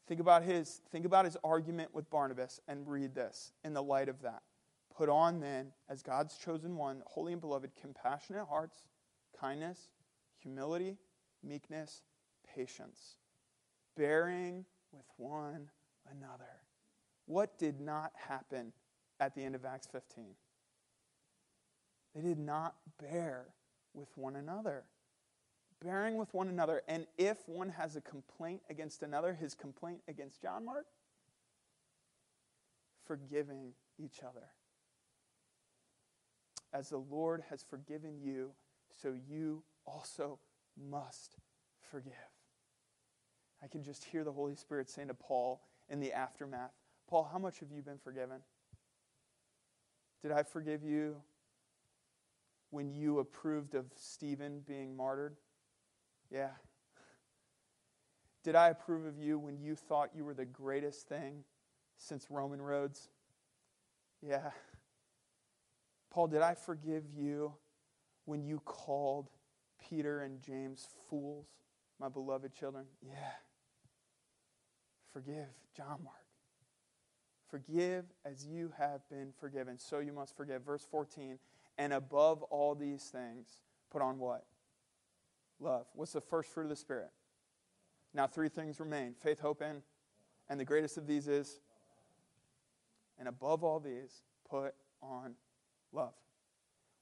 [0.06, 4.08] Think about his, think about his argument with Barnabas and read this in the light
[4.08, 4.42] of that.
[5.00, 8.82] Put on then, as God's chosen one, holy and beloved, compassionate hearts,
[9.40, 9.88] kindness,
[10.42, 10.98] humility,
[11.42, 12.02] meekness,
[12.54, 13.16] patience,
[13.96, 15.70] bearing with one
[16.10, 16.50] another.
[17.24, 18.74] What did not happen
[19.18, 20.34] at the end of Acts 15?
[22.14, 23.46] They did not bear
[23.94, 24.84] with one another.
[25.82, 26.82] Bearing with one another.
[26.86, 30.84] And if one has a complaint against another, his complaint against John Mark,
[33.06, 34.48] forgiving each other.
[36.72, 38.52] As the Lord has forgiven you,
[39.02, 40.38] so you also
[40.76, 41.36] must
[41.90, 42.12] forgive.
[43.62, 46.72] I can just hear the Holy Spirit saying to Paul in the aftermath
[47.10, 48.40] Paul, how much have you been forgiven?
[50.22, 51.16] Did I forgive you
[52.70, 55.36] when you approved of Stephen being martyred?
[56.30, 56.50] Yeah.
[58.44, 61.42] Did I approve of you when you thought you were the greatest thing
[61.98, 63.08] since Roman roads?
[64.22, 64.50] Yeah.
[66.10, 67.52] Paul, did I forgive you
[68.24, 69.28] when you called
[69.88, 71.46] Peter and James fools,
[71.98, 72.84] my beloved children?
[73.02, 73.14] Yeah.
[75.12, 76.16] Forgive John Mark.
[77.48, 79.78] Forgive as you have been forgiven.
[79.78, 80.62] So you must forgive.
[80.62, 81.38] Verse 14.
[81.78, 83.48] And above all these things,
[83.90, 84.44] put on what?
[85.58, 85.86] Love.
[85.94, 87.10] What's the first fruit of the Spirit?
[88.14, 89.82] Now, three things remain faith, hope, and,
[90.48, 91.60] and the greatest of these is,
[93.18, 95.34] and above all these, put on
[95.92, 96.14] love,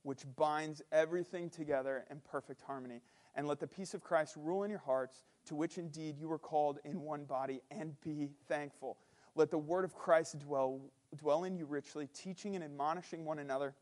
[0.02, 3.00] which binds everything together in perfect harmony.
[3.34, 6.38] And let the peace of Christ rule in your hearts, to which indeed you were
[6.38, 8.98] called in one body, and be thankful.
[9.36, 10.80] Let the word of Christ dwell,
[11.16, 13.74] dwell in you richly, teaching and admonishing one another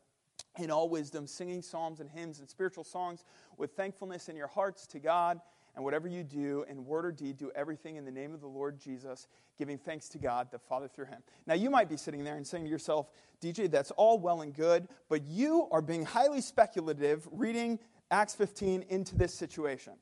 [0.59, 3.23] in all wisdom, singing psalms and hymns and spiritual songs
[3.57, 5.41] with thankfulness in your hearts to God.
[5.77, 8.47] And whatever you do in word or deed, do everything in the name of the
[8.47, 9.27] Lord Jesus,
[9.59, 11.21] giving thanks to God the Father through him.
[11.45, 13.11] Now, you might be sitting there and saying to yourself,
[13.43, 17.77] DJ, that's all well and good, but you are being highly speculative reading
[18.09, 19.93] Acts 15 into this situation.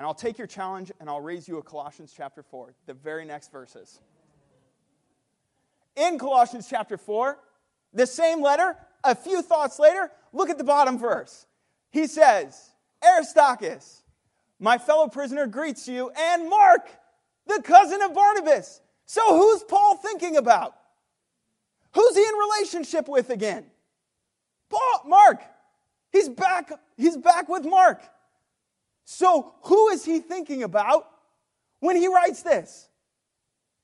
[0.00, 3.24] And I'll take your challenge and I'll raise you a Colossians chapter 4, the very
[3.24, 4.00] next verses.
[5.94, 7.38] In Colossians chapter 4,
[7.92, 11.46] the same letter, a few thoughts later, look at the bottom verse.
[11.90, 12.72] He says,
[13.04, 14.02] Aristarchus,
[14.58, 16.88] my fellow prisoner, greets you, and Mark,
[17.46, 18.80] the cousin of Barnabas.
[19.06, 20.74] So who's Paul thinking about?
[21.94, 23.66] Who's he in relationship with again?
[24.68, 25.42] Paul, Mark.
[26.12, 28.02] He's back, he's back with Mark.
[29.04, 31.08] So who is he thinking about
[31.80, 32.88] when he writes this?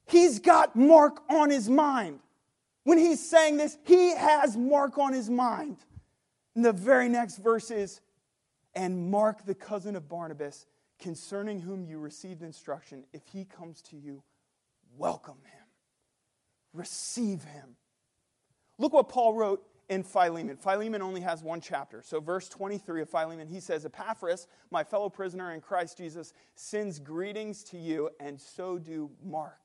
[0.06, 2.20] He's got Mark on his mind.
[2.84, 5.76] When he's saying this, he has Mark on his mind.
[6.54, 8.00] And the very next verse is,
[8.74, 10.66] and Mark, the cousin of Barnabas,
[10.98, 14.22] concerning whom you received instruction, if he comes to you,
[14.96, 15.66] welcome him,
[16.72, 17.76] receive him.
[18.78, 20.56] Look what Paul wrote in Philemon.
[20.56, 22.02] Philemon only has one chapter.
[22.02, 26.98] So, verse 23 of Philemon, he says, Epaphras, my fellow prisoner in Christ Jesus, sends
[26.98, 29.58] greetings to you, and so do Mark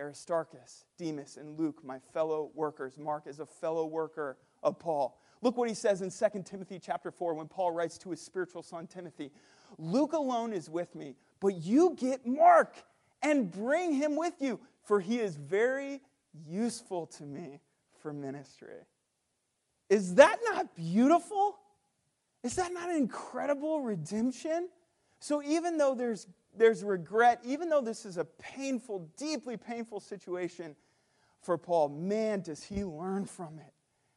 [0.00, 2.98] Aristarchus, Demas, and Luke, my fellow workers.
[2.98, 5.20] Mark is a fellow worker of Paul.
[5.40, 8.62] Look what he says in 2 Timothy chapter 4 when Paul writes to his spiritual
[8.62, 9.30] son Timothy.
[9.78, 12.74] Luke alone is with me, but you get Mark
[13.22, 16.00] and bring him with you, for he is very
[16.46, 17.60] useful to me
[18.00, 18.84] for ministry.
[19.88, 21.56] Is that not beautiful?
[22.42, 24.68] Is that not an incredible redemption?
[25.20, 30.74] So even though there's there's regret, even though this is a painful, deeply painful situation
[31.40, 33.72] for Paul, man, does he learn from it.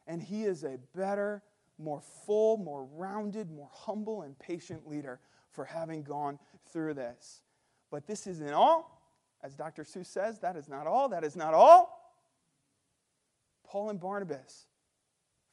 [0.06, 1.42] And he is a better,
[1.78, 6.38] more full, more rounded, more humble, and patient leader for having gone
[6.72, 7.42] through this.
[7.90, 9.00] But this isn't all.
[9.42, 9.84] As Dr.
[9.84, 11.08] Seuss says, that is not all.
[11.08, 11.98] That is not all.
[13.64, 14.66] Paul and Barnabas.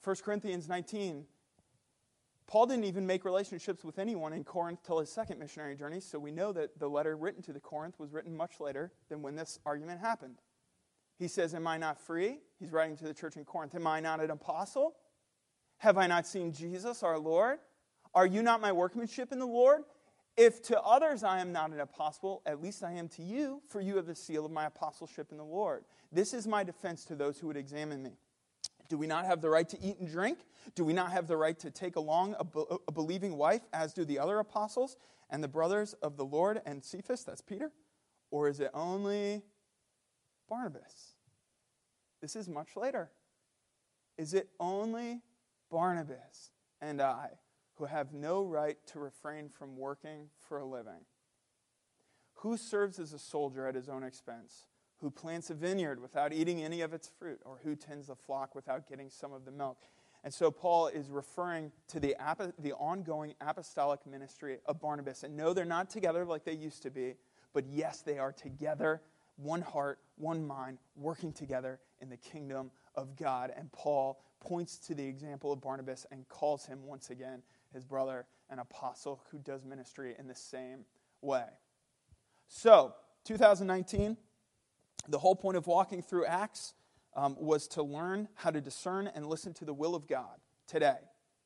[0.04, 1.26] 1 Corinthians 19
[2.50, 6.18] Paul didn't even make relationships with anyone in Corinth till his second missionary journey, so
[6.18, 9.36] we know that the letter written to the Corinth was written much later than when
[9.36, 10.42] this argument happened.
[11.20, 12.40] He says, Am I not free?
[12.60, 13.76] He's writing to the church in Corinth.
[13.76, 14.96] Am I not an apostle?
[15.78, 17.60] Have I not seen Jesus our Lord?
[18.16, 19.82] Are you not my workmanship in the Lord?
[20.38, 23.82] If to others I am not an apostle, at least I am to you, for
[23.82, 25.84] you have the seal of my apostleship in the Lord.
[26.12, 28.14] This is my defense to those who would examine me.
[28.88, 30.40] Do we not have the right to eat and drink?
[30.76, 33.94] Do we not have the right to take along a, be- a believing wife, as
[33.94, 34.98] do the other apostles
[35.30, 37.24] and the brothers of the Lord and Cephas?
[37.24, 37.72] That's Peter.
[38.32, 39.44] Or is it only
[40.50, 41.14] Barnabas?
[42.22, 43.12] This is much later.
[44.18, 45.22] Is it only
[45.72, 47.30] Barnabas and I
[47.76, 51.06] who have no right to refrain from working for a living?
[52.36, 54.66] Who serves as a soldier at his own expense?
[54.98, 57.40] Who plants a vineyard without eating any of its fruit?
[57.46, 59.78] Or who tends the flock without getting some of the milk?
[60.24, 62.16] And so Paul is referring to the,
[62.60, 65.24] the ongoing apostolic ministry of Barnabas.
[65.24, 67.16] And no, they're not together like they used to be,
[67.54, 69.02] but yes, they are together,
[69.42, 73.52] one heart, one mind, working together in the kingdom of God.
[73.56, 77.42] And Paul points to the example of Barnabas and calls him once again
[77.74, 80.86] his brother, an apostle who does ministry in the same
[81.22, 81.46] way.
[82.48, 84.18] So, 2019,
[85.08, 86.74] the whole point of walking through Acts
[87.16, 90.98] um, was to learn how to discern and listen to the will of God today,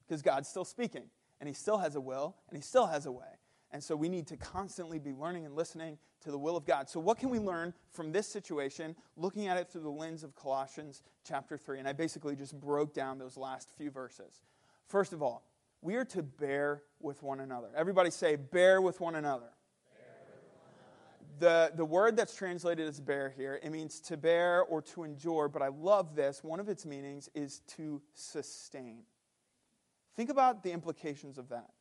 [0.06, 1.04] because God's still speaking,
[1.40, 3.33] and He still has a will, and He still has a way.
[3.74, 6.88] And so we need to constantly be learning and listening to the will of God.
[6.88, 10.36] So, what can we learn from this situation, looking at it through the lens of
[10.36, 11.80] Colossians chapter 3?
[11.80, 14.44] And I basically just broke down those last few verses.
[14.88, 15.44] First of all,
[15.82, 17.70] we are to bear with one another.
[17.76, 19.50] Everybody say, bear with one another.
[21.40, 25.50] The, the word that's translated as bear here, it means to bear or to endure,
[25.50, 26.44] but I love this.
[26.44, 29.00] One of its meanings is to sustain.
[30.16, 31.72] Think about the implications of that.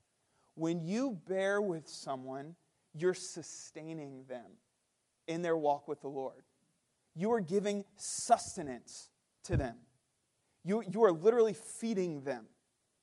[0.54, 2.54] When you bear with someone,
[2.94, 4.52] you're sustaining them
[5.26, 6.42] in their walk with the Lord.
[7.14, 9.08] You are giving sustenance
[9.44, 9.76] to them.
[10.64, 12.46] You, you are literally feeding them.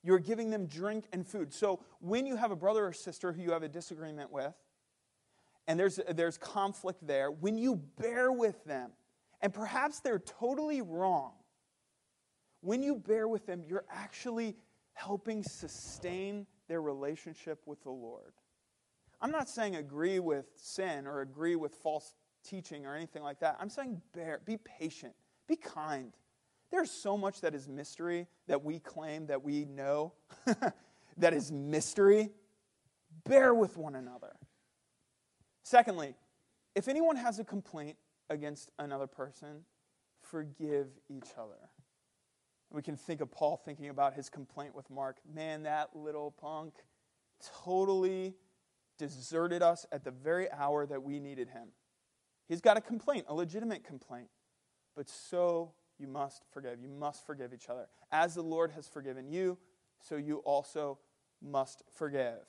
[0.04, 1.54] You're giving them drink and food.
[1.54, 4.54] So when you have a brother or sister who you have a disagreement with,
[5.68, 8.92] and there's, there's conflict there, when you bear with them,
[9.42, 11.34] and perhaps they're totally wrong,
[12.62, 14.56] when you bear with them, you're actually
[14.94, 18.32] helping sustain their relationship with the Lord.
[19.20, 22.14] I'm not saying agree with sin or agree with false
[22.48, 23.58] teaching or anything like that.
[23.60, 25.14] I'm saying bear, be patient,
[25.48, 26.14] be kind.
[26.72, 30.14] There's so much that is mystery that we claim that we know
[31.18, 32.30] that is mystery.
[33.26, 34.36] Bear with one another.
[35.64, 36.16] Secondly,
[36.76, 37.98] if anyone has a complaint
[38.30, 39.66] against another person,
[40.22, 41.70] forgive each other.
[42.72, 45.18] We can think of Paul thinking about his complaint with Mark.
[45.32, 46.76] Man, that little punk
[47.64, 48.36] totally
[48.98, 51.70] deserted us at the very hour that we needed him.
[52.48, 54.30] He's got a complaint, a legitimate complaint.
[54.96, 56.80] But so you must forgive.
[56.82, 57.88] You must forgive each other.
[58.12, 59.58] As the Lord has forgiven you,
[60.02, 61.00] so you also
[61.42, 62.40] must forgive.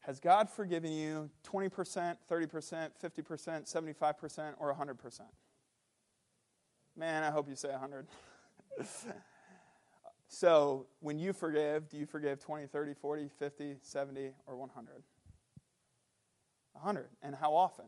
[0.00, 5.20] Has God forgiven you 20%, 30%, 50%, 75%, or 100%?
[6.96, 8.06] Man, I hope you say 100.
[10.28, 15.02] so, when you forgive, do you forgive 20, 30, 40, 50, 70, or 100?
[16.72, 17.08] 100.
[17.22, 17.86] And how often?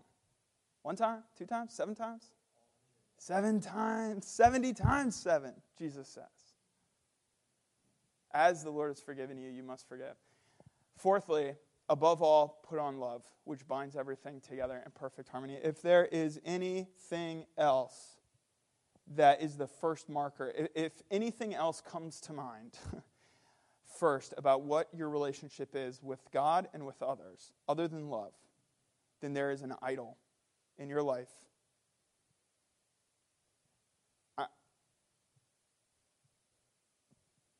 [0.82, 1.22] One time?
[1.36, 1.72] Two times?
[1.74, 2.32] Seven times?
[3.18, 4.26] Seven times.
[4.26, 6.24] 70 times seven, Jesus says.
[8.32, 10.14] As the Lord has forgiven you, you must forgive.
[10.96, 11.54] Fourthly,
[11.88, 15.58] above all, put on love, which binds everything together in perfect harmony.
[15.62, 18.19] If there is anything else
[19.16, 22.78] that is the first marker, if anything else comes to mind
[23.98, 28.32] first about what your relationship is with God and with others, other than love,
[29.20, 30.16] then there is an idol
[30.78, 31.28] in your life.
[34.38, 34.46] I,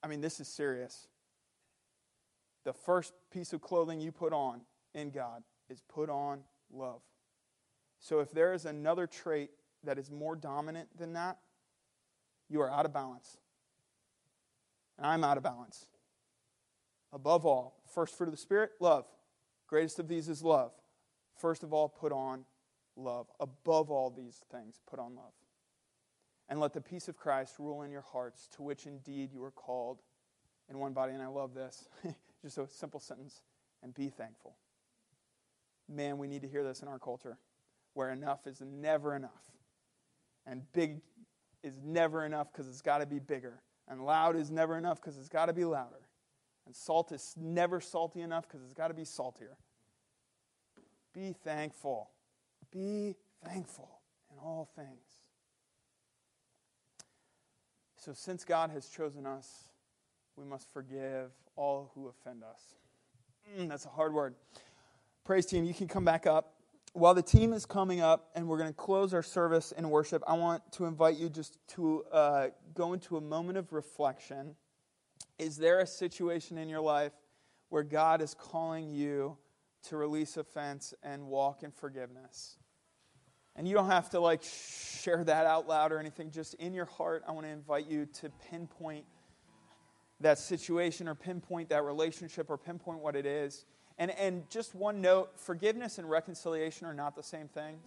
[0.02, 1.08] I mean, this is serious.
[2.64, 4.60] The first piece of clothing you put on
[4.94, 6.40] in God is put on
[6.72, 7.00] love.
[7.98, 9.50] So if there is another trait
[9.84, 11.38] that is more dominant than that,
[12.48, 13.38] you are out of balance.
[14.98, 15.86] And I'm out of balance.
[17.12, 19.06] Above all, first fruit of the Spirit, love.
[19.66, 20.72] Greatest of these is love.
[21.38, 22.44] First of all, put on
[22.96, 23.26] love.
[23.40, 25.32] Above all these things, put on love.
[26.48, 29.52] And let the peace of Christ rule in your hearts, to which indeed you are
[29.52, 30.02] called
[30.68, 31.12] in one body.
[31.12, 31.88] And I love this.
[32.42, 33.42] Just a simple sentence.
[33.82, 34.56] And be thankful.
[35.88, 37.38] Man, we need to hear this in our culture,
[37.94, 39.50] where enough is never enough.
[40.50, 41.00] And big
[41.62, 43.62] is never enough because it's got to be bigger.
[43.88, 46.08] And loud is never enough because it's got to be louder.
[46.66, 49.56] And salt is never salty enough because it's got to be saltier.
[51.14, 52.10] Be thankful.
[52.72, 54.00] Be thankful
[54.32, 55.06] in all things.
[57.96, 59.68] So, since God has chosen us,
[60.36, 62.74] we must forgive all who offend us.
[63.56, 64.34] Mm, that's a hard word.
[65.24, 66.59] Praise team, you can come back up.
[66.92, 70.22] While the team is coming up and we're going to close our service in worship,
[70.26, 74.56] I want to invite you just to uh, go into a moment of reflection.
[75.38, 77.12] Is there a situation in your life
[77.68, 79.38] where God is calling you
[79.84, 82.56] to release offense and walk in forgiveness?
[83.56, 86.30] And you don't have to like share that out loud or anything.
[86.30, 89.04] Just in your heart, I want to invite you to pinpoint
[90.20, 93.64] that situation or pinpoint that relationship or pinpoint what it is.
[94.00, 97.82] And, and just one note forgiveness and reconciliation are not the same things.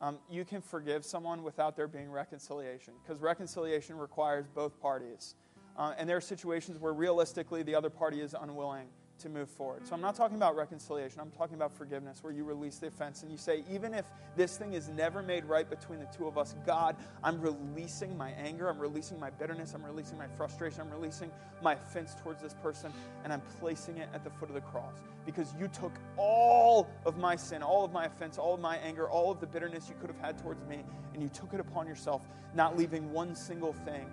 [0.00, 5.36] Um, you can forgive someone without there being reconciliation because reconciliation requires both parties.
[5.76, 8.88] Uh, and there are situations where realistically the other party is unwilling
[9.18, 9.86] to move forward.
[9.86, 11.20] So I'm not talking about reconciliation.
[11.20, 14.04] I'm talking about forgiveness, where you release the offense and you say, even if
[14.36, 18.30] this thing is never made right between the two of us, God, I'm releasing my
[18.30, 21.30] anger, I'm releasing my bitterness, I'm releasing my frustration, I'm releasing
[21.62, 22.92] my offense towards this person,
[23.24, 24.94] and I'm placing it at the foot of the cross.
[25.26, 29.08] Because you took all of my sin, all of my offense, all of my anger,
[29.08, 31.86] all of the bitterness you could have had towards me, and you took it upon
[31.86, 32.22] yourself,
[32.54, 34.06] not leaving one single thing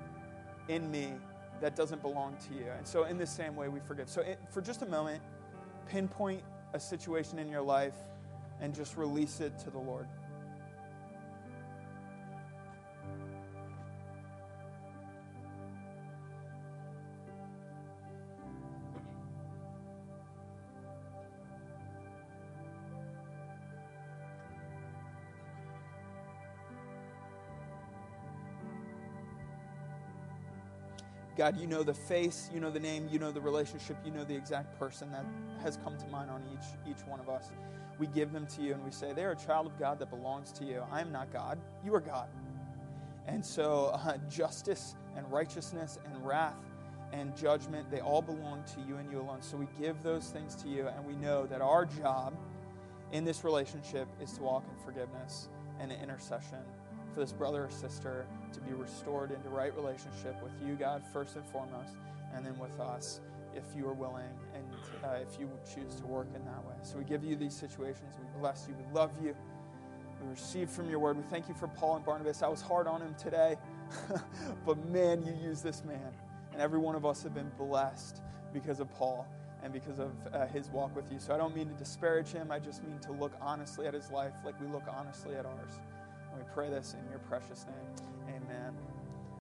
[0.67, 1.13] in me
[1.61, 2.69] that doesn't belong to you.
[2.77, 4.09] And so, in the same way, we forgive.
[4.09, 5.21] So, it, for just a moment,
[5.87, 6.41] pinpoint
[6.73, 7.95] a situation in your life
[8.61, 10.07] and just release it to the Lord.
[31.35, 34.23] God, you know the face, you know the name, you know the relationship, you know
[34.23, 35.25] the exact person that
[35.61, 37.51] has come to mind on each, each one of us.
[37.99, 40.51] We give them to you and we say, They're a child of God that belongs
[40.53, 40.83] to you.
[40.91, 42.29] I am not God, you are God.
[43.27, 46.55] And so, uh, justice and righteousness and wrath
[47.11, 49.41] and judgment, they all belong to you and you alone.
[49.41, 52.33] So, we give those things to you, and we know that our job
[53.11, 56.59] in this relationship is to walk in forgiveness and intercession
[57.15, 61.37] for this brother or sister to be restored into right relationship with you, God, first
[61.37, 61.95] and foremost,
[62.35, 63.21] and then with us
[63.55, 64.65] if you are willing and
[65.05, 66.75] uh, if you choose to work in that way.
[66.81, 68.15] So we give you these situations.
[68.19, 68.75] We bless you.
[68.75, 69.33] We love you.
[70.21, 71.15] We receive from your word.
[71.15, 72.43] We thank you for Paul and Barnabas.
[72.43, 73.55] I was hard on him today,
[74.65, 76.11] but man, you use this man.
[76.51, 78.21] And every one of us have been blessed
[78.53, 79.25] because of Paul
[79.63, 81.19] and because of uh, his walk with you.
[81.19, 82.51] So I don't mean to disparage him.
[82.51, 85.79] I just mean to look honestly at his life like we look honestly at ours.
[86.35, 88.14] And we pray this in your precious name.